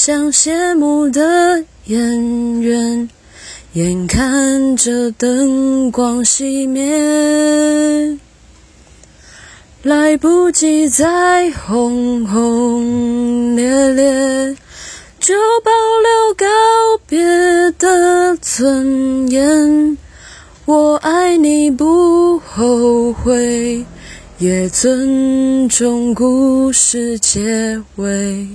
[0.00, 3.08] 像谢幕的演员，
[3.72, 8.16] 眼看着灯光熄灭。
[9.82, 14.56] 来不及再轰轰烈烈，
[15.18, 15.34] 就
[15.64, 15.72] 保
[16.04, 16.46] 留告
[17.08, 17.18] 别
[17.76, 19.98] 的尊严。
[20.64, 23.84] 我爱你不后悔，
[24.38, 28.46] 也尊重故事结尾。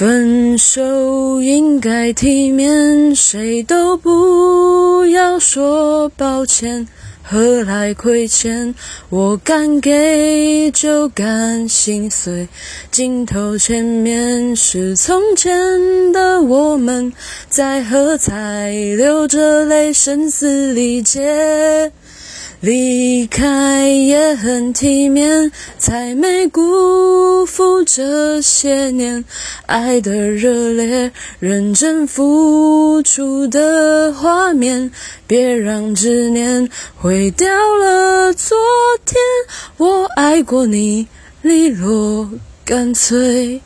[0.00, 6.88] 分手应该体面，谁都不要说抱歉。
[7.22, 8.74] 何来亏欠？
[9.10, 12.48] 我敢给就敢心碎。
[12.90, 17.12] 镜头前面是从前的我们，
[17.50, 21.92] 在喝彩，流着泪，声嘶力竭。
[22.60, 29.24] 离开也很体面，才没辜负这些年
[29.64, 34.90] 爱的热烈，认真付出的画面。
[35.26, 38.58] 别让执念毁掉了昨
[39.06, 39.18] 天，
[39.78, 41.08] 我爱过你，
[41.40, 42.28] 利落
[42.66, 43.62] 干脆。